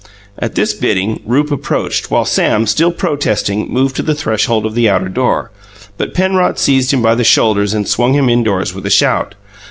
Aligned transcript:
At 0.39 0.55
this 0.55 0.73
bidding, 0.73 1.19
Rupe 1.27 1.51
approached, 1.51 2.09
while 2.09 2.25
Sam, 2.25 2.65
still 2.65 2.91
protesting, 2.91 3.71
moved 3.71 3.95
to 3.97 4.01
the 4.01 4.15
threshold 4.15 4.65
of 4.65 4.73
the 4.73 4.89
outer 4.89 5.09
door; 5.09 5.51
but 5.99 6.15
Penrod 6.15 6.57
seized 6.57 6.91
him 6.91 7.03
by 7.03 7.13
the 7.13 7.23
shoulders 7.23 7.75
and 7.75 7.87
swung 7.87 8.13
him 8.15 8.27
indoors 8.27 8.73
with 8.73 8.87
a 8.87 8.89
shout. 8.89 9.35